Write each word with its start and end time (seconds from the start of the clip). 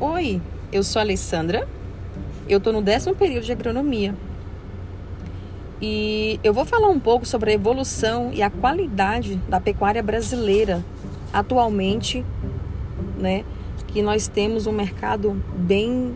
Oi, 0.00 0.40
eu 0.70 0.84
sou 0.84 1.00
a 1.00 1.02
Alessandra, 1.02 1.66
eu 2.48 2.58
estou 2.58 2.72
no 2.72 2.80
décimo 2.80 3.16
período 3.16 3.42
de 3.42 3.50
agronomia 3.50 4.14
e 5.82 6.38
eu 6.44 6.54
vou 6.54 6.64
falar 6.64 6.86
um 6.86 7.00
pouco 7.00 7.26
sobre 7.26 7.50
a 7.50 7.54
evolução 7.54 8.30
e 8.32 8.40
a 8.40 8.48
qualidade 8.48 9.34
da 9.48 9.60
pecuária 9.60 10.00
brasileira 10.00 10.84
atualmente, 11.32 12.24
né? 13.18 13.44
Que 13.88 14.00
nós 14.00 14.28
temos 14.28 14.68
um 14.68 14.72
mercado 14.72 15.32
bem, 15.56 16.14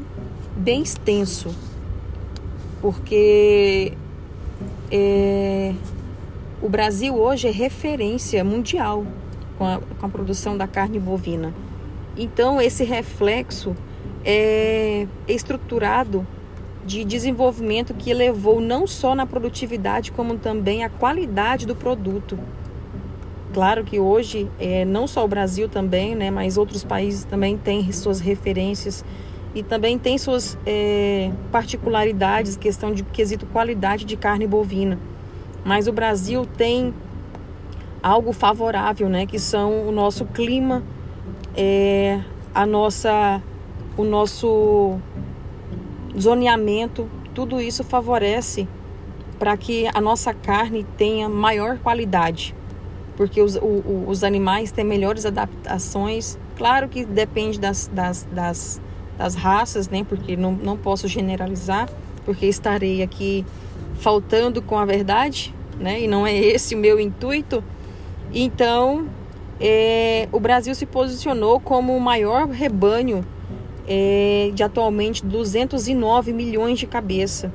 bem 0.56 0.82
extenso, 0.82 1.52
porque 2.80 3.94
é, 4.92 5.74
o 6.62 6.68
Brasil 6.68 7.16
hoje 7.16 7.48
é 7.48 7.50
referência 7.50 8.44
mundial 8.44 9.04
com 9.58 9.66
a, 9.66 9.80
com 9.98 10.06
a 10.06 10.08
produção 10.08 10.56
da 10.56 10.68
carne 10.68 11.00
bovina. 11.00 11.52
Então, 12.16 12.60
esse 12.60 12.84
reflexo 12.84 13.74
é 14.24 15.06
estruturado 15.26 16.26
de 16.84 17.04
desenvolvimento 17.04 17.94
que 17.94 18.12
levou 18.12 18.60
não 18.60 18.86
só 18.86 19.14
na 19.14 19.24
produtividade, 19.24 20.12
como 20.12 20.36
também 20.36 20.84
a 20.84 20.90
qualidade 20.90 21.66
do 21.66 21.74
produto. 21.74 22.38
Claro 23.52 23.84
que 23.84 24.00
hoje, 24.00 24.50
é, 24.58 24.84
não 24.84 25.06
só 25.06 25.24
o 25.24 25.28
Brasil 25.28 25.68
também, 25.68 26.14
né, 26.14 26.30
mas 26.30 26.56
outros 26.56 26.82
países 26.82 27.24
também 27.24 27.56
têm 27.56 27.92
suas 27.92 28.18
referências 28.18 29.04
e 29.54 29.62
também 29.62 29.98
tem 29.98 30.16
suas 30.16 30.58
é, 30.64 31.30
particularidades, 31.50 32.56
questão 32.56 32.92
de 32.92 33.02
quesito 33.02 33.46
qualidade 33.46 34.04
de 34.04 34.16
carne 34.16 34.46
bovina. 34.46 34.98
Mas 35.64 35.86
o 35.86 35.92
Brasil 35.92 36.46
tem 36.56 36.94
algo 38.02 38.32
favorável, 38.32 39.08
né, 39.08 39.26
que 39.26 39.38
são 39.38 39.86
o 39.86 39.92
nosso 39.92 40.24
clima, 40.24 40.82
é, 41.56 42.20
a 42.54 42.66
nossa, 42.66 43.42
o 43.96 44.04
nosso 44.04 44.98
zoneamento, 46.18 47.08
tudo 47.34 47.60
isso 47.60 47.82
favorece 47.84 48.68
para 49.38 49.56
que 49.56 49.88
a 49.92 50.00
nossa 50.00 50.32
carne 50.32 50.86
tenha 50.96 51.28
maior 51.28 51.78
qualidade, 51.78 52.54
porque 53.16 53.40
os, 53.40 53.56
o, 53.56 54.04
os 54.06 54.22
animais 54.22 54.70
têm 54.70 54.84
melhores 54.84 55.26
adaptações. 55.26 56.38
Claro 56.56 56.88
que 56.88 57.04
depende 57.04 57.58
das, 57.58 57.90
das, 57.92 58.26
das, 58.30 58.80
das 59.18 59.34
raças, 59.34 59.88
né? 59.88 60.04
Porque 60.08 60.36
não, 60.36 60.52
não 60.52 60.76
posso 60.76 61.08
generalizar, 61.08 61.88
porque 62.24 62.46
estarei 62.46 63.02
aqui 63.02 63.44
faltando 63.96 64.62
com 64.62 64.78
a 64.78 64.84
verdade, 64.84 65.54
né? 65.78 66.00
E 66.00 66.06
não 66.06 66.26
é 66.26 66.36
esse 66.36 66.74
o 66.74 66.78
meu 66.78 67.00
intuito. 67.00 67.64
Então, 68.32 69.08
é, 69.64 70.28
o 70.32 70.40
Brasil 70.40 70.74
se 70.74 70.84
posicionou 70.84 71.60
como 71.60 71.96
o 71.96 72.00
maior 72.00 72.48
rebanho 72.48 73.24
é, 73.86 74.50
de 74.52 74.60
atualmente 74.60 75.24
209 75.24 76.32
milhões 76.32 76.80
de 76.80 76.86
cabeça. 76.88 77.52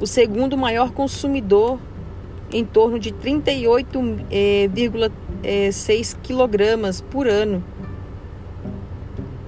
O 0.00 0.06
segundo 0.06 0.56
maior 0.56 0.92
consumidor, 0.92 1.80
em 2.52 2.64
torno 2.64 2.96
de 2.96 3.10
38,6 3.10 4.22
é, 5.42 5.58
é 5.98 6.02
quilogramas 6.22 7.00
por 7.00 7.26
ano 7.26 7.64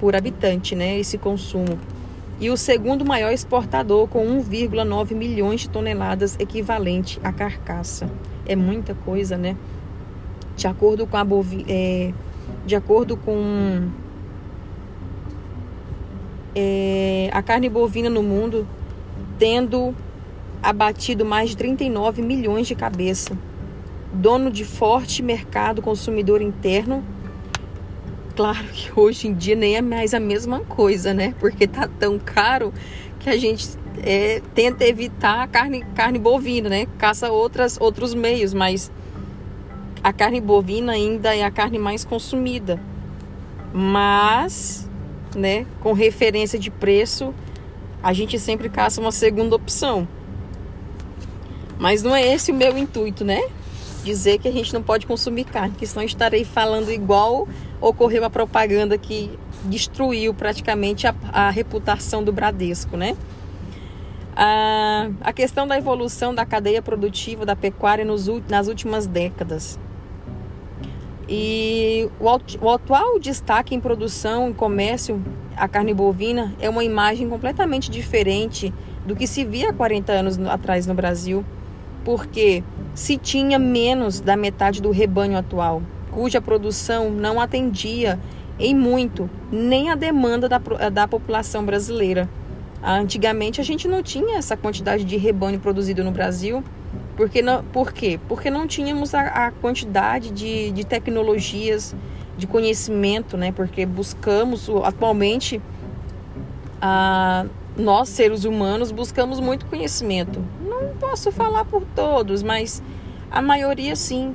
por 0.01 0.17
habitante, 0.17 0.75
né? 0.75 0.99
Esse 0.99 1.17
consumo. 1.17 1.79
E 2.41 2.51
o 2.51 2.57
segundo 2.57 3.05
maior 3.05 3.33
exportador, 3.33 4.09
com 4.09 4.27
1,9 4.27 5.15
milhões 5.15 5.61
de 5.61 5.71
toneladas 5.71 6.37
equivalente 6.41 7.21
à 7.23 7.33
carcaça. 7.33 8.11
É 8.45 8.57
muita 8.57 8.95
coisa, 8.97 9.37
né? 9.39 9.57
De 10.57 10.67
acordo 10.67 11.07
com 11.07 11.17
a 11.17 11.25
bovi 11.25 11.65
é, 11.69 12.13
de 12.67 12.77
acordo 12.77 13.17
com 13.17 13.89
é, 16.55 17.29
a 17.33 17.43
carne 17.43 17.69
bovina 17.69 18.09
no 18.09 18.23
mundo 18.23 18.67
tendo 19.39 19.95
abatido 20.63 21.25
mais 21.25 21.51
de 21.51 21.57
39 21.57 22.23
milhões 22.23 22.67
de 22.67 22.75
cabeça. 22.75 23.37
Dono 24.13 24.51
de 24.51 24.65
forte 24.65 25.23
mercado 25.23 25.83
consumidor 25.83 26.41
interno. 26.41 27.05
Claro 28.37 28.65
que 28.73 28.91
hoje 28.99 29.29
em 29.29 29.35
dia 29.35 29.55
nem 29.55 29.77
é 29.77 29.83
mais 29.83 30.15
a 30.15 30.21
mesma 30.21 30.61
coisa, 30.61 31.13
né? 31.13 31.35
Porque 31.39 31.67
tá 31.67 31.89
tão 31.99 32.19
caro 32.19 32.73
que 33.19 33.29
a 33.29 33.37
gente 33.37 33.69
é, 34.03 34.41
tenta 34.55 34.85
evitar 34.85 35.43
a 35.43 35.47
carne, 35.47 35.85
carne 35.95 36.19
bovina, 36.19 36.69
né? 36.69 36.87
Caça 36.99 37.31
outras, 37.31 37.79
outros 37.81 38.15
meios, 38.15 38.55
mas 38.55 38.91
a 40.05 40.13
carne 40.13 40.39
bovina 40.39 40.93
ainda 40.93 41.35
é 41.35 41.43
a 41.43 41.51
carne 41.51 41.79
mais 41.79 42.05
consumida. 42.05 42.79
Mas 43.73 44.87
né, 45.35 45.67
com 45.81 45.95
referência 45.95 46.59
de 46.59 46.71
preço, 46.71 47.35
a 48.03 48.13
gente 48.13 48.39
sempre 48.39 48.69
caça 48.69 49.01
uma 49.01 49.11
segunda 49.11 49.57
opção. 49.57 50.07
Mas 51.79 52.03
não 52.03 52.15
é 52.15 52.23
esse 52.35 52.53
o 52.53 52.55
meu 52.55 52.77
intuito, 52.77 53.25
né? 53.25 53.49
Dizer 54.05 54.39
que 54.39 54.47
a 54.47 54.53
gente 54.53 54.75
não 54.75 54.83
pode 54.83 55.07
consumir 55.07 55.45
carne, 55.45 55.75
que 55.75 55.87
senão 55.87 56.05
estarei 56.05 56.45
falando 56.45 56.91
igual 56.91 57.49
ocorreu 57.81 58.23
uma 58.23 58.31
propaganda 58.31 58.99
que 58.99 59.31
destruiu 59.65 60.35
praticamente 60.35 61.07
a, 61.07 61.15
a 61.33 61.49
reputação 61.49 62.23
do 62.23 62.31
Bradesco, 62.31 62.95
né? 62.99 63.17
A, 64.37 65.09
a 65.23 65.33
questão 65.33 65.67
da 65.67 65.79
evolução 65.79 66.35
da 66.35 66.45
cadeia 66.45 66.83
produtiva 66.83 67.47
da 67.47 67.57
pecuária 67.57 68.05
nos, 68.05 68.27
nas 68.49 68.69
últimas 68.69 69.07
décadas. 69.07 69.79
E 71.29 72.09
o, 72.21 72.67
o 72.67 72.71
atual 72.71 73.19
destaque 73.19 73.75
em 73.75 73.81
produção 73.81 74.51
e 74.51 74.55
comércio, 74.55 75.23
a 75.57 75.67
carne 75.67 75.95
bovina, 75.95 76.55
é 76.61 76.69
uma 76.69 76.85
imagem 76.85 77.29
completamente 77.29 77.91
diferente 77.91 78.73
do 79.07 79.17
que 79.17 79.27
se 79.27 79.45
via 79.45 79.71
há 79.71 79.73
40 79.73 80.13
anos 80.13 80.39
atrás 80.41 80.87
no 80.87 80.95
Brasil, 80.95 81.45
porque 82.05 82.63
se 82.95 83.17
tinha 83.17 83.59
menos 83.59 84.21
da 84.21 84.37
metade 84.37 84.83
do 84.83 84.91
rebanho 84.91 85.37
atual, 85.37 85.83
cuja 86.11 86.41
produção 86.41 87.11
não 87.11 87.41
atendia 87.41 88.19
em 88.59 88.75
muito 88.75 89.29
nem 89.51 89.91
a 89.91 89.95
demanda 89.95 90.49
da, 90.49 90.59
da 90.93 91.09
população 91.09 91.65
brasileira. 91.65 92.29
Antigamente 92.83 93.61
a 93.61 93.65
gente 93.65 93.89
não 93.89 94.03
tinha 94.03 94.37
essa 94.37 94.57
quantidade 94.57 95.05
de 95.05 95.17
rebanho 95.17 95.59
produzido 95.59 96.05
no 96.05 96.11
Brasil 96.11 96.63
porque 97.17 97.43
não, 97.43 97.63
por 97.65 97.93
quê? 97.93 98.19
Porque 98.29 98.51
não 98.51 98.67
tínhamos 98.67 99.15
a, 99.15 99.47
a 99.47 99.51
quantidade 99.51 100.31
de, 100.31 100.71
de 100.73 100.85
tecnologias, 100.85 101.95
de 102.37 102.47
conhecimento, 102.47 103.37
né? 103.37 103.53
Porque 103.53 103.87
buscamos, 103.87 104.69
atualmente, 104.83 105.61
a, 106.83 107.47
nós, 107.77 108.09
seres 108.09 108.45
humanos, 108.45 108.91
buscamos 108.91 109.39
muito 109.39 109.67
conhecimento. 109.67 110.43
Não 110.61 110.95
posso 110.99 111.31
falar 111.31 111.65
por 111.65 111.85
todos, 111.95 112.43
mas 112.43 112.83
a 113.31 113.41
maioria 113.41 113.95
sim, 113.95 114.35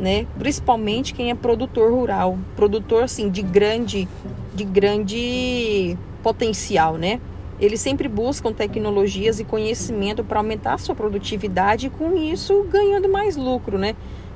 né? 0.00 0.26
Principalmente 0.38 1.12
quem 1.12 1.30
é 1.30 1.34
produtor 1.34 1.92
rural, 1.92 2.38
produtor 2.56 3.04
assim 3.04 3.28
de 3.28 3.42
grande, 3.42 4.08
de 4.54 4.64
grande 4.64 5.98
potencial, 6.22 6.96
né? 6.96 7.20
Eles 7.60 7.80
sempre 7.80 8.08
buscam 8.08 8.52
tecnologias 8.52 9.38
e 9.38 9.44
conhecimento 9.44 10.24
para 10.24 10.40
aumentar 10.40 10.74
a 10.74 10.78
sua 10.78 10.94
produtividade 10.94 11.86
e 11.86 11.90
com 11.90 12.16
isso 12.16 12.64
ganhando 12.64 13.08
mais 13.08 13.36
lucro, 13.36 13.78
né? 13.78 13.94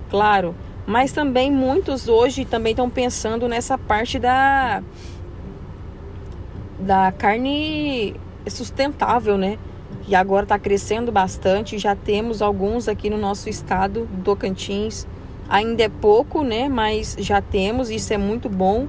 Claro, 0.08 0.54
mas 0.86 1.12
também 1.12 1.50
muitos 1.52 2.08
hoje 2.08 2.44
também 2.44 2.72
estão 2.72 2.88
pensando 2.88 3.48
nessa 3.48 3.76
parte 3.76 4.18
da 4.18 4.82
da 6.78 7.12
carne 7.12 8.14
sustentável, 8.46 9.36
né? 9.36 9.58
E 10.06 10.14
agora 10.14 10.44
está 10.44 10.58
crescendo 10.58 11.12
bastante. 11.12 11.76
Já 11.76 11.94
temos 11.94 12.40
alguns 12.40 12.88
aqui 12.88 13.10
no 13.10 13.18
nosso 13.18 13.48
estado, 13.48 14.06
do 14.06 14.22
Tocantins. 14.22 15.06
Ainda 15.48 15.82
é 15.82 15.88
pouco, 15.88 16.42
né? 16.42 16.68
Mas 16.68 17.16
já 17.18 17.42
temos, 17.42 17.90
isso 17.90 18.12
é 18.12 18.18
muito 18.18 18.48
bom, 18.48 18.86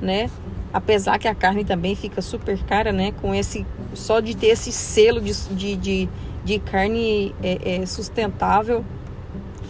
né? 0.00 0.30
Apesar 0.74 1.20
que 1.20 1.28
a 1.28 1.34
carne 1.36 1.64
também 1.64 1.94
fica 1.94 2.20
super 2.20 2.58
cara, 2.64 2.90
né? 2.90 3.12
Com 3.22 3.32
esse. 3.32 3.64
Só 3.94 4.18
de 4.18 4.36
ter 4.36 4.48
esse 4.48 4.72
selo 4.72 5.20
de, 5.20 5.32
de, 5.54 5.76
de, 5.76 6.08
de 6.44 6.58
carne 6.58 7.32
é, 7.40 7.76
é, 7.76 7.86
sustentável, 7.86 8.84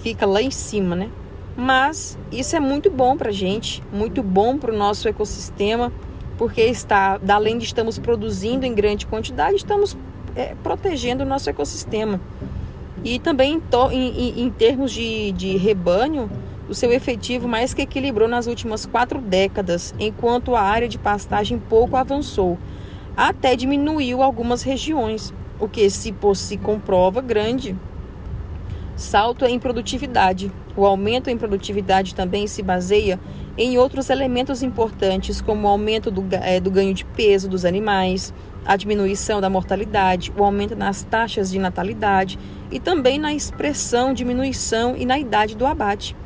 fica 0.03 0.25
lá 0.25 0.41
em 0.41 0.51
cima, 0.51 0.97
né? 0.97 1.11
Mas 1.55 2.19
isso 2.33 2.57
é 2.57 2.61
muito 2.61 2.91
bom 2.91 3.19
pra 3.19 3.31
gente, 3.31 3.83
muito 3.93 4.23
bom 4.23 4.57
para 4.57 4.73
o 4.73 4.77
nosso 4.77 5.07
ecossistema, 5.07 5.93
porque 6.39 6.63
está, 6.63 7.21
além 7.29 7.59
de 7.59 7.67
estamos 7.67 7.99
produzindo 7.99 8.65
em 8.65 8.75
grande 8.75 9.07
quantidade, 9.07 9.57
estamos 9.57 9.95
é, 10.35 10.55
protegendo 10.63 11.23
o 11.23 11.27
nosso 11.27 11.51
ecossistema. 11.51 12.19
E 13.05 13.19
também 13.19 13.63
em, 13.93 13.99
em, 13.99 14.43
em 14.45 14.51
termos 14.51 14.91
de, 14.91 15.33
de 15.33 15.59
rebanho, 15.59 16.31
o 16.69 16.75
seu 16.75 16.93
efetivo 16.93 17.47
mais 17.47 17.75
que 17.75 17.83
equilibrou 17.83 18.29
nas 18.29 18.47
últimas 18.47 18.87
quatro 18.87 19.21
décadas, 19.21 19.95
enquanto 19.99 20.55
a 20.55 20.61
área 20.61 20.89
de 20.89 20.99
pastagem 20.99 21.59
pouco 21.59 21.97
avançou, 21.97 22.59
até 23.17 23.55
diminuiu 23.55 24.23
algumas 24.23 24.63
regiões, 24.63 25.33
o 25.61 25.69
que 25.69 25.89
se, 25.89 26.15
se 26.35 26.57
comprova 26.57 27.21
grande 27.21 27.77
salto 28.97 29.45
em 29.45 29.59
produtividade. 29.59 30.53
O 30.77 30.85
aumento 30.85 31.31
em 31.31 31.39
produtividade 31.39 32.15
também 32.15 32.47
se 32.47 32.63
baseia 32.63 33.19
em 33.57 33.79
outros 33.79 34.11
elementos 34.11 34.63
importantes, 34.63 35.41
como 35.41 35.67
o 35.67 35.71
aumento 35.71 36.11
do, 36.11 36.25
é, 36.33 36.59
do 36.59 36.71
ganho 36.71 36.93
de 36.93 37.05
peso 37.05 37.49
dos 37.49 37.65
animais, 37.65 38.35
a 38.65 38.77
diminuição 38.77 39.41
da 39.41 39.51
mortalidade, 39.51 40.33
o 40.37 40.43
aumento 40.43 40.75
nas 40.75 41.03
taxas 41.03 41.51
de 41.51 41.59
natalidade 41.59 42.39
e 42.71 42.81
também 42.81 43.19
na 43.19 43.33
expressão, 43.33 44.13
diminuição 44.13 44.97
e 44.97 45.05
na 45.05 45.19
idade 45.19 45.57
do 45.57 45.67
abate. 45.67 46.17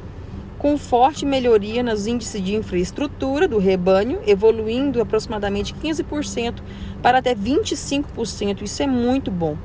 Com 0.59 0.77
forte 0.77 1.25
melhoria 1.25 1.85
nos 1.85 2.09
índices 2.09 2.43
de 2.43 2.57
infraestrutura 2.57 3.47
do 3.47 3.59
rebanho, 3.59 4.19
evoluindo 4.27 5.01
aproximadamente 5.01 5.73
15% 5.73 6.57
para 7.01 7.19
até 7.19 7.33
25%. 7.33 8.63
Isso 8.63 8.83
é 8.83 8.87
muito 8.87 9.31
bom. 9.31 9.57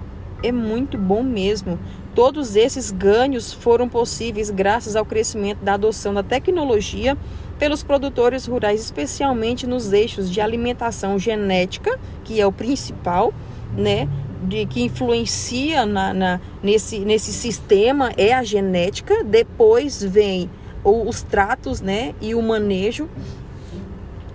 É 0.44 0.52
muito 0.52 0.96
bom 0.96 1.24
mesmo. 1.24 1.80
Todos 2.14 2.56
esses 2.56 2.92
ganhos 2.92 3.52
foram 3.52 3.90
possíveis 3.90 4.52
graças 4.52 4.96
ao 4.96 5.04
crescimento 5.04 5.64
da 5.64 5.74
adoção 5.74 6.14
da 6.14 6.22
tecnologia 6.22 7.18
pelos 7.58 7.82
produtores 7.82 8.46
rurais, 8.46 8.80
especialmente 8.80 9.66
nos 9.66 9.92
eixos 9.92 10.30
de 10.30 10.42
alimentação 10.42 11.18
genética, 11.18 12.00
que 12.24 12.40
é 12.40 12.46
o 12.46 12.52
principal, 12.52 13.34
né? 13.76 14.08
De, 14.44 14.66
que 14.68 14.84
influencia 14.84 15.86
na, 15.86 16.14
na, 16.14 16.42
nesse, 16.62 17.00
nesse 17.00 17.32
sistema 17.32 18.12
é 18.16 18.34
a 18.34 18.44
genética, 18.44 19.24
depois 19.24 20.04
vem 20.04 20.50
os 20.84 21.22
tratos 21.22 21.82
né, 21.82 22.14
e 22.22 22.36
o 22.36 22.42
manejo 22.42 23.10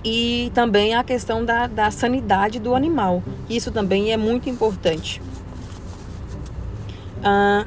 e 0.04 0.50
também 0.54 0.94
a 0.94 1.04
questão 1.04 1.44
da, 1.44 1.66
da 1.66 1.90
sanidade 1.90 2.58
do 2.58 2.74
animal. 2.74 3.22
Isso 3.48 3.70
também 3.70 4.12
é 4.12 4.16
muito 4.16 4.48
importante. 4.48 5.20
Ah, 7.22 7.66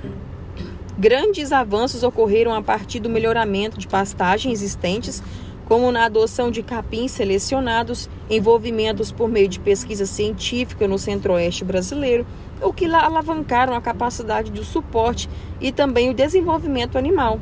grandes 0.98 1.52
avanços 1.52 2.04
ocorreram 2.04 2.54
a 2.54 2.62
partir 2.62 3.00
do 3.00 3.10
melhoramento 3.10 3.78
de 3.78 3.88
pastagens 3.88 4.62
existentes 4.62 5.22
como 5.66 5.90
na 5.90 6.04
adoção 6.04 6.52
de 6.52 6.62
capins 6.62 7.12
selecionados, 7.12 8.10
envolvimentos 8.30 9.10
por 9.10 9.30
meio 9.30 9.48
de 9.48 9.58
pesquisa 9.58 10.06
científica 10.06 10.86
no 10.86 11.00
centro-oeste 11.00 11.64
brasileiro, 11.64 12.26
o 12.62 12.74
que 12.74 12.86
alavancaram 12.86 13.74
a 13.74 13.80
capacidade 13.80 14.52
de 14.52 14.66
suporte 14.66 15.30
e 15.62 15.72
também 15.72 16.10
o 16.10 16.14
desenvolvimento 16.14 16.98
animal, 16.98 17.40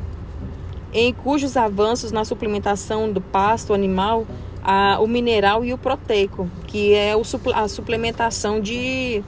em 0.92 1.12
cujos 1.12 1.56
avanços 1.56 2.12
na 2.12 2.24
suplementação 2.24 3.12
do 3.12 3.20
pasto 3.20 3.72
animal, 3.72 4.26
a, 4.62 4.98
o 5.00 5.06
mineral 5.06 5.64
e 5.64 5.72
o 5.72 5.78
proteico, 5.78 6.48
que 6.66 6.94
é 6.94 7.16
o, 7.16 7.22
a 7.54 7.68
suplementação 7.68 8.60
de, 8.60 9.22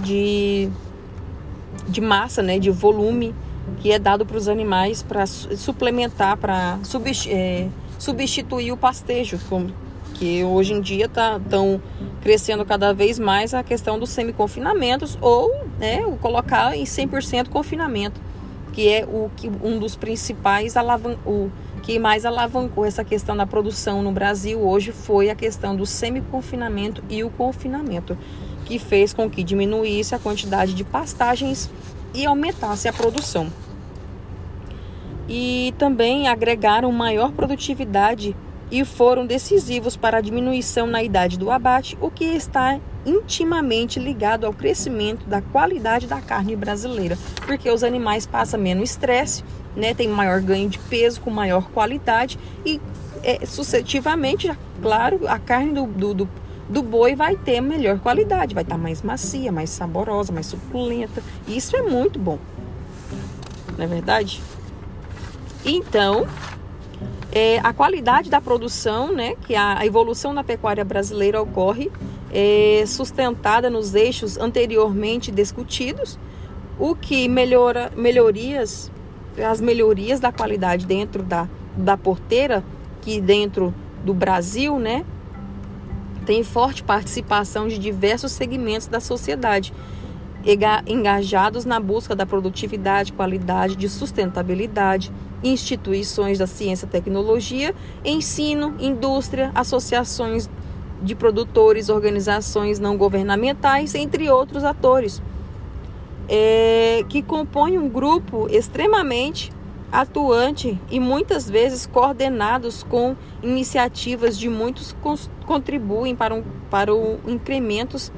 de, 0.00 0.68
de 1.88 2.00
massa, 2.00 2.42
né, 2.42 2.58
de 2.58 2.70
volume 2.70 3.34
que 3.80 3.92
é 3.92 3.98
dado 3.98 4.24
para 4.24 4.36
os 4.36 4.48
animais 4.48 5.02
para 5.02 5.26
suplementar, 5.26 6.36
para 6.36 6.78
é, 7.28 7.68
substituir 7.98 8.72
o 8.72 8.76
pastejo, 8.76 9.38
que 10.14 10.42
hoje 10.44 10.72
em 10.72 10.80
dia 10.80 11.06
estão 11.06 11.80
tá, 11.80 12.06
crescendo 12.22 12.64
cada 12.64 12.92
vez 12.92 13.18
mais 13.18 13.54
a 13.54 13.62
questão 13.62 13.98
dos 13.98 14.10
semi-confinamentos 14.10 15.16
ou 15.20 15.64
né, 15.78 16.04
o 16.06 16.16
colocar 16.16 16.76
em 16.76 16.84
100% 16.84 17.48
confinamento, 17.48 18.20
que 18.72 18.88
é 18.88 19.04
o 19.04 19.30
que 19.36 19.48
um 19.62 19.78
dos 19.78 19.96
principais 19.96 20.76
alavan 20.76 21.16
o 21.26 21.50
que 21.82 21.98
mais 21.98 22.26
alavancou 22.26 22.84
essa 22.84 23.02
questão 23.02 23.36
da 23.36 23.46
produção 23.46 24.02
no 24.02 24.12
Brasil 24.12 24.60
hoje 24.60 24.92
foi 24.92 25.30
a 25.30 25.34
questão 25.34 25.74
do 25.74 25.86
semi-confinamento 25.86 27.02
e 27.08 27.24
o 27.24 27.30
confinamento, 27.30 28.18
que 28.64 28.78
fez 28.78 29.14
com 29.14 29.30
que 29.30 29.42
diminuísse 29.42 30.14
a 30.14 30.18
quantidade 30.18 30.74
de 30.74 30.84
pastagens 30.84 31.70
e 32.14 32.26
aumentasse 32.26 32.88
a 32.88 32.92
produção. 32.92 33.50
E 35.28 35.74
também 35.78 36.28
agregaram 36.28 36.90
maior 36.90 37.32
produtividade 37.32 38.36
e 38.70 38.84
foram 38.84 39.26
decisivos 39.26 39.96
para 39.96 40.18
a 40.18 40.20
diminuição 40.20 40.86
na 40.86 41.02
idade 41.02 41.38
do 41.38 41.50
abate, 41.50 41.96
o 42.00 42.10
que 42.10 42.24
está 42.24 42.78
intimamente 43.06 43.98
ligado 43.98 44.44
ao 44.44 44.52
crescimento 44.52 45.26
da 45.26 45.40
qualidade 45.40 46.06
da 46.06 46.20
carne 46.20 46.54
brasileira, 46.54 47.16
porque 47.46 47.70
os 47.70 47.82
animais 47.82 48.26
passam 48.26 48.60
menos 48.60 48.90
estresse, 48.90 49.42
né, 49.74 49.94
tem 49.94 50.08
maior 50.08 50.40
ganho 50.40 50.68
de 50.68 50.78
peso 50.78 51.20
com 51.20 51.30
maior 51.30 51.70
qualidade 51.70 52.38
e 52.64 52.80
é, 53.22 53.44
sucessivamente, 53.46 54.50
claro, 54.82 55.26
a 55.26 55.38
carne 55.38 55.72
do, 55.72 55.86
do, 55.86 56.14
do 56.14 56.28
do 56.68 56.82
boi 56.82 57.14
vai 57.14 57.34
ter 57.34 57.60
melhor 57.60 57.98
qualidade, 57.98 58.54
vai 58.54 58.62
estar 58.62 58.76
tá 58.76 58.80
mais 58.80 59.00
macia, 59.00 59.50
mais 59.50 59.70
saborosa, 59.70 60.32
mais 60.32 60.46
suculenta. 60.46 61.22
Isso 61.46 61.74
é 61.74 61.82
muito 61.82 62.18
bom. 62.18 62.38
Não 63.76 63.84
é 63.84 63.88
verdade? 63.88 64.42
Então, 65.64 66.26
é, 67.30 67.58
a 67.58 67.72
qualidade 67.72 68.30
da 68.30 68.40
produção, 68.40 69.12
né, 69.12 69.34
que 69.46 69.54
a, 69.54 69.84
evolução 69.84 70.32
na 70.32 70.42
pecuária 70.42 70.84
brasileira 70.84 71.40
ocorre 71.40 71.90
é, 72.32 72.84
sustentada 72.86 73.68
nos 73.68 73.94
eixos 73.94 74.38
anteriormente 74.38 75.30
discutidos, 75.30 76.18
o 76.78 76.94
que 76.94 77.28
melhora 77.28 77.92
melhorias, 77.96 78.90
as 79.36 79.60
melhorias 79.60 80.20
da 80.20 80.32
qualidade 80.32 80.86
dentro 80.86 81.22
da, 81.22 81.48
da 81.76 81.96
porteira, 81.96 82.64
que 83.02 83.20
dentro 83.20 83.74
do 84.04 84.14
Brasil, 84.14 84.78
né, 84.78 85.04
tem 86.24 86.42
forte 86.42 86.82
participação 86.82 87.68
de 87.68 87.78
diversos 87.78 88.32
segmentos 88.32 88.86
da 88.86 89.00
sociedade, 89.00 89.72
engajados 90.86 91.64
na 91.64 91.78
busca 91.78 92.16
da 92.16 92.24
produtividade, 92.24 93.12
qualidade, 93.12 93.76
de 93.76 93.88
sustentabilidade, 93.88 95.12
instituições 95.44 96.38
da 96.38 96.46
ciência 96.46 96.86
e 96.86 96.88
tecnologia, 96.88 97.74
ensino, 98.04 98.74
indústria, 98.78 99.50
associações 99.54 100.48
de 101.02 101.14
produtores, 101.14 101.88
organizações 101.88 102.78
não 102.78 102.96
governamentais, 102.96 103.94
entre 103.94 104.30
outros 104.30 104.64
atores, 104.64 105.22
é, 106.28 107.04
que 107.08 107.22
compõem 107.22 107.78
um 107.78 107.88
grupo 107.88 108.48
extremamente 108.50 109.52
atuante 109.90 110.78
e 110.90 111.00
muitas 111.00 111.48
vezes 111.48 111.86
coordenados 111.86 112.82
com 112.82 113.16
iniciativas 113.42 114.38
de 114.38 114.48
muitos 114.48 114.94
contribuem 115.46 116.14
para, 116.14 116.34
um, 116.34 116.42
para 116.70 116.94
o 116.94 117.18
incrementos 117.26 118.12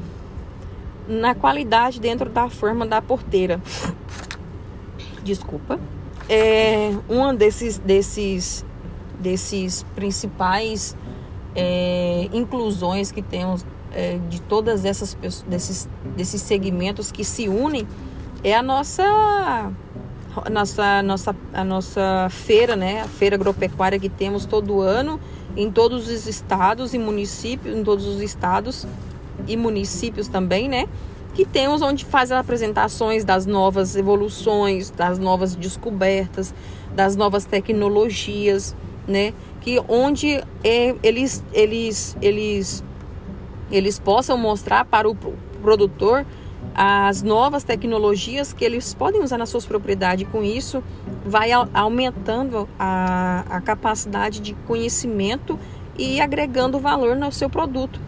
na 1.10 1.34
qualidade 1.34 2.00
dentro 2.00 2.30
da 2.30 2.48
forma 2.48 2.86
da 2.86 3.02
porteira. 3.02 3.60
Desculpa. 5.24 5.80
É 6.28 6.92
uma 7.08 7.34
desses 7.34 7.78
desses 7.78 8.64
desses 9.18 9.82
principais 9.94 10.96
é, 11.54 12.28
inclusões 12.32 13.10
que 13.10 13.20
temos 13.20 13.66
é, 13.92 14.18
de 14.28 14.40
todas 14.40 14.84
essas 14.84 15.14
desses 15.46 15.88
desses 16.16 16.40
segmentos 16.40 17.10
que 17.10 17.24
se 17.24 17.48
unem 17.48 17.86
é 18.44 18.54
a 18.54 18.62
nossa 18.62 19.02
a 20.36 20.48
nossa, 20.48 21.02
nossa, 21.02 21.36
a 21.52 21.64
nossa 21.64 22.28
feira, 22.30 22.76
né? 22.76 23.00
A 23.00 23.08
feira 23.08 23.34
agropecuária 23.34 23.98
que 23.98 24.08
temos 24.08 24.46
todo 24.46 24.80
ano 24.80 25.18
em 25.56 25.68
todos 25.72 26.08
os 26.08 26.28
estados 26.28 26.94
e 26.94 26.98
municípios, 26.98 27.76
em 27.76 27.82
todos 27.82 28.06
os 28.06 28.20
estados 28.20 28.86
e 29.46 29.56
municípios 29.56 30.28
também, 30.28 30.68
né? 30.68 30.86
Que 31.34 31.44
temos 31.44 31.82
onde 31.82 32.04
faz 32.04 32.32
as 32.32 32.40
apresentações 32.40 33.24
das 33.24 33.46
novas 33.46 33.96
evoluções, 33.96 34.90
das 34.90 35.18
novas 35.18 35.54
descobertas, 35.54 36.54
das 36.94 37.16
novas 37.16 37.44
tecnologias, 37.44 38.74
né? 39.06 39.32
Que 39.60 39.80
onde 39.88 40.42
é, 40.64 40.94
eles, 41.02 41.44
eles, 41.52 42.16
eles, 42.20 42.84
eles 43.70 43.98
possam 43.98 44.36
mostrar 44.36 44.84
para 44.84 45.08
o 45.08 45.14
produtor 45.62 46.26
as 46.74 47.22
novas 47.22 47.64
tecnologias 47.64 48.52
que 48.52 48.64
eles 48.64 48.94
podem 48.94 49.22
usar 49.22 49.38
nas 49.38 49.48
suas 49.48 49.66
propriedades. 49.66 50.26
Com 50.30 50.42
isso, 50.42 50.82
vai 51.24 51.50
aumentando 51.52 52.68
a, 52.78 53.44
a 53.48 53.60
capacidade 53.60 54.40
de 54.40 54.54
conhecimento 54.66 55.58
e 55.98 56.20
agregando 56.20 56.78
valor 56.78 57.16
no 57.16 57.30
seu 57.32 57.50
produto, 57.50 58.00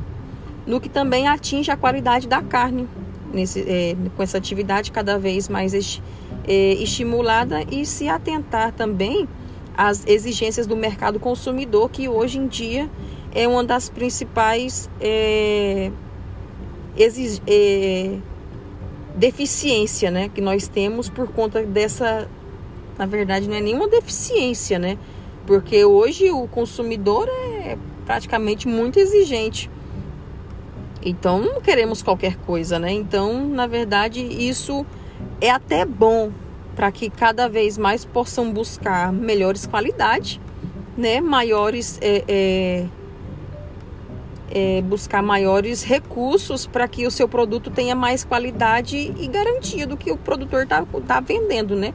no 0.67 0.81
que 0.81 0.89
também 0.89 1.27
atinge 1.27 1.71
a 1.71 1.77
qualidade 1.77 2.29
da 2.29 2.43
carne, 2.43 2.89
nesse, 3.33 3.61
é, 3.61 3.97
com 4.17 4.23
essa 4.23 4.39
atividade 4.39 4.93
cada 4.93 5.19
vez 5.19 5.49
mais 5.49 5.75
est, 5.75 6.03
é, 6.47 6.75
estimulada 6.75 7.63
e 7.71 7.85
se 7.87 8.09
atentar 8.09 8.73
também 8.73 9.29
às 9.77 10.07
exigências 10.07 10.67
do 10.67 10.77
mercado 10.77 11.19
consumidor, 11.19 11.91
que 11.91 12.09
hoje 12.09 12.39
em 12.39 12.47
dia 12.47 12.91
é 13.35 13.49
uma 13.49 13.65
das 13.65 13.89
principais 13.89 14.89
é, 15.01 15.91
exig, 16.97 17.43
é, 17.47 18.19
deficiência, 19.15 20.11
né, 20.11 20.29
que 20.29 20.41
nós 20.41 20.69
temos 20.69 21.09
por 21.09 21.29
conta 21.29 21.63
dessa, 21.63 22.29
na 22.99 23.07
verdade, 23.07 23.49
não 23.49 23.57
é 23.57 23.61
nenhuma 23.61 23.89
deficiência, 23.89 24.79
né? 24.79 24.99
Porque 25.47 25.85
hoje 25.85 26.31
o 26.31 26.47
consumidor 26.47 27.29
é 27.29 27.77
praticamente 28.07 28.69
muito 28.69 28.99
exigente. 28.99 29.71
Então 31.05 31.41
não 31.41 31.61
queremos 31.61 32.03
qualquer 32.03 32.37
coisa, 32.37 32.79
né? 32.79 32.93
Então, 32.93 33.47
na 33.47 33.67
verdade, 33.67 34.21
isso 34.21 34.87
é 35.41 35.51
até 35.51 35.85
bom 35.85 36.31
para 36.77 36.91
que 36.93 37.11
cada 37.11 37.49
vez 37.49 37.77
mais 37.77 38.05
possam 38.05 38.53
buscar 38.53 39.13
melhores 39.13 39.67
qualidades, 39.67 40.41
né? 40.97 41.21
Maiores 41.21 41.99
é, 42.01 42.25
é, 42.29 42.87
é, 44.51 44.83
buscar 44.83 45.23
maiores 45.23 45.83
recursos 45.83 46.67
para 46.67 46.87
que 46.87 47.07
o 47.07 47.11
seu 47.11 47.29
produto 47.29 47.71
tenha 47.71 47.95
mais 47.95 48.25
qualidade 48.25 49.13
e 49.19 49.27
garantia 49.27 49.87
do 49.87 49.97
que 49.97 50.13
o 50.13 50.17
produtor 50.17 50.63
está 50.63 50.85
tá 51.07 51.21
vendendo, 51.21 51.75
né? 51.75 51.93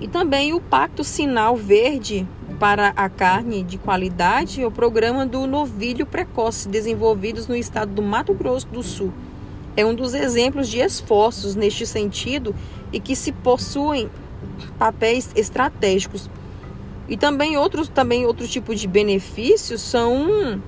E 0.00 0.08
também 0.08 0.54
o 0.54 0.60
Pacto 0.60 1.04
Sinal 1.04 1.54
Verde 1.54 2.26
para 2.60 2.92
a 2.94 3.08
carne 3.08 3.62
de 3.62 3.78
qualidade 3.78 4.60
é 4.60 4.66
o 4.66 4.70
programa 4.70 5.24
do 5.24 5.46
novilho 5.46 6.04
precoce 6.04 6.68
desenvolvidos 6.68 7.48
no 7.48 7.56
estado 7.56 7.94
do 7.94 8.02
Mato 8.02 8.34
Grosso 8.34 8.68
do 8.68 8.82
Sul. 8.82 9.14
É 9.74 9.86
um 9.86 9.94
dos 9.94 10.12
exemplos 10.12 10.68
de 10.68 10.78
esforços 10.78 11.56
neste 11.56 11.86
sentido 11.86 12.54
e 12.92 13.00
que 13.00 13.16
se 13.16 13.32
possuem 13.32 14.10
papéis 14.78 15.30
estratégicos 15.34 16.28
e 17.08 17.16
também 17.16 17.56
outros 17.56 17.88
também 17.88 18.26
outro 18.26 18.46
tipo 18.46 18.74
de 18.74 18.86
benefícios 18.86 19.80
são 19.80 20.60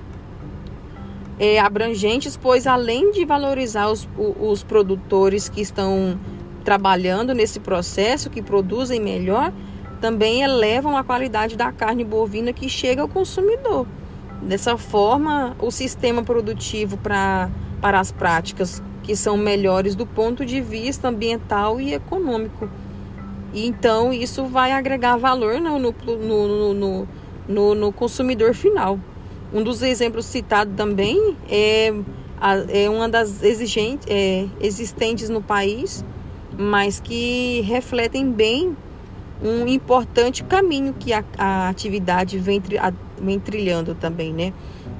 é, 1.37 1.59
abrangentes, 1.59 2.35
pois 2.35 2.65
além 2.65 3.11
de 3.11 3.23
valorizar 3.23 3.87
os, 3.91 4.09
os 4.17 4.63
produtores 4.63 5.47
que 5.47 5.61
estão 5.61 6.19
trabalhando 6.63 7.35
nesse 7.35 7.59
processo, 7.59 8.31
que 8.31 8.41
produzem 8.41 8.99
melhor, 8.99 9.53
também 10.03 10.41
elevam 10.41 10.97
a 10.97 11.03
qualidade 11.05 11.55
da 11.55 11.71
carne 11.71 12.03
bovina 12.03 12.51
que 12.51 12.67
chega 12.67 13.01
ao 13.01 13.07
consumidor. 13.07 13.87
Dessa 14.41 14.77
forma, 14.77 15.55
o 15.61 15.71
sistema 15.71 16.21
produtivo 16.21 16.97
pra, 16.97 17.49
para 17.79 18.01
as 18.01 18.11
práticas 18.11 18.83
que 19.01 19.15
são 19.15 19.37
melhores 19.37 19.95
do 19.95 20.05
ponto 20.05 20.45
de 20.45 20.59
vista 20.59 21.07
ambiental 21.07 21.79
e 21.79 21.93
econômico. 21.93 22.69
E 23.53 23.65
então 23.65 24.11
isso 24.11 24.43
vai 24.43 24.73
agregar 24.73 25.15
valor 25.15 25.61
no, 25.61 25.79
no, 25.79 26.73
no, 26.73 27.07
no, 27.47 27.75
no 27.75 27.93
consumidor 27.93 28.53
final. 28.53 28.99
Um 29.53 29.63
dos 29.63 29.81
exemplos 29.81 30.25
citados 30.25 30.75
também 30.75 31.37
é, 31.49 31.93
é 32.67 32.89
uma 32.89 33.07
das 33.07 33.41
exigentes, 33.41 34.05
é, 34.09 34.47
existentes 34.59 35.29
no 35.29 35.41
país, 35.41 36.03
mas 36.57 36.99
que 36.99 37.61
refletem 37.61 38.29
bem 38.29 38.75
um 39.43 39.67
importante 39.67 40.43
caminho 40.43 40.93
que 40.93 41.11
a, 41.11 41.23
a 41.37 41.69
atividade 41.69 42.39
vem, 42.39 42.61
a, 42.79 42.93
vem 43.21 43.39
trilhando 43.39 43.93
também, 43.93 44.31
né? 44.31 44.53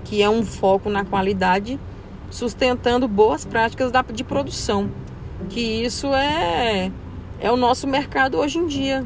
Que 0.04 0.22
é 0.22 0.30
um 0.30 0.44
foco 0.44 0.90
na 0.90 1.06
qualidade, 1.06 1.80
sustentando 2.30 3.08
boas 3.08 3.46
práticas 3.46 3.90
da, 3.90 4.02
de 4.02 4.24
produção. 4.24 4.90
Que 5.50 5.84
isso 5.84 6.14
é 6.14 6.92
é 7.40 7.52
o 7.52 7.58
nosso 7.58 7.86
mercado 7.86 8.38
hoje 8.38 8.58
em 8.58 8.68
dia. 8.68 9.06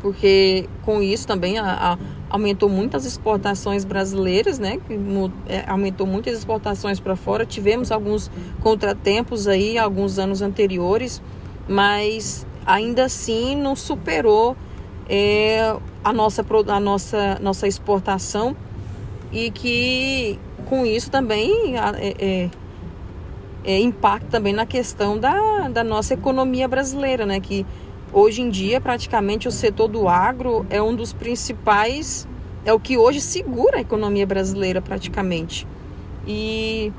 Porque 0.00 0.68
com 0.82 1.00
isso 1.00 1.26
também 1.26 1.58
a, 1.58 1.92
a, 1.92 1.98
aumentou 2.28 2.68
muitas 2.68 3.04
exportações 3.04 3.84
brasileiras, 3.84 4.58
né? 4.58 4.78
É, 5.48 5.64
aumentou 5.68 6.06
muitas 6.06 6.36
exportações 6.36 7.00
para 7.00 7.16
fora. 7.16 7.46
Tivemos 7.46 7.90
alguns 7.92 8.30
contratempos 8.60 9.46
aí, 9.48 9.78
alguns 9.78 10.18
anos 10.18 10.42
anteriores, 10.42 11.22
mas 11.68 12.46
ainda 12.66 13.04
assim 13.04 13.54
não 13.54 13.76
superou 13.76 14.56
é, 15.08 15.76
a, 16.02 16.12
nossa, 16.12 16.44
a 16.68 16.80
nossa, 16.80 17.38
nossa 17.40 17.68
exportação 17.68 18.56
e 19.32 19.50
que 19.50 20.38
com 20.66 20.84
isso 20.84 21.10
também 21.10 21.76
é, 21.78 22.14
é, 22.18 22.50
é, 23.64 23.80
impacta 23.80 24.26
também 24.28 24.52
na 24.52 24.66
questão 24.66 25.18
da, 25.18 25.68
da 25.68 25.84
nossa 25.84 26.14
economia 26.14 26.66
brasileira, 26.66 27.24
né? 27.24 27.38
Que 27.38 27.64
hoje 28.12 28.42
em 28.42 28.50
dia 28.50 28.80
praticamente 28.80 29.46
o 29.46 29.52
setor 29.52 29.88
do 29.88 30.08
agro 30.08 30.66
é 30.68 30.82
um 30.82 30.94
dos 30.94 31.12
principais, 31.12 32.26
é 32.64 32.72
o 32.72 32.80
que 32.80 32.98
hoje 32.98 33.20
segura 33.20 33.78
a 33.78 33.80
economia 33.80 34.26
brasileira 34.26 34.82
praticamente. 34.82 35.66
E, 36.26 36.92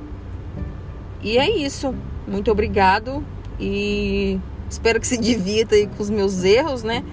e 1.21 1.37
é 1.37 1.49
isso. 1.49 1.93
Muito 2.25 2.51
obrigado 2.51 3.23
e 3.59 4.39
espero 4.69 4.99
que 4.99 5.07
se 5.07 5.17
divirta 5.17 5.75
aí 5.75 5.87
com 5.87 6.01
os 6.01 6.09
meus 6.09 6.43
erros, 6.43 6.83
né? 6.83 7.03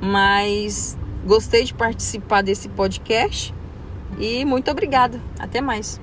Mas 0.00 0.96
gostei 1.26 1.64
de 1.64 1.74
participar 1.74 2.42
desse 2.42 2.68
podcast 2.68 3.54
e 4.18 4.44
muito 4.44 4.70
obrigada. 4.70 5.20
Até 5.38 5.60
mais. 5.60 6.00